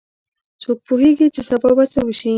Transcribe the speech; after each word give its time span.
څوک 0.61 0.77
پوهیږي 0.87 1.27
چې 1.35 1.41
سبا 1.49 1.69
به 1.77 1.83
څه 1.91 1.99
وشي 2.05 2.29